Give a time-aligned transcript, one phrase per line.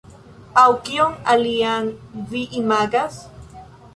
[0.61, 1.91] Aŭ kion alian
[2.31, 3.23] vi imagas?